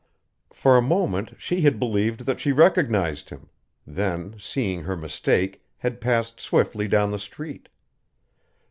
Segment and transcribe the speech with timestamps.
[0.51, 3.49] For a moment she had believed that she recognized him
[3.85, 7.69] then, seeing her mistake, had passed swiftly down the street.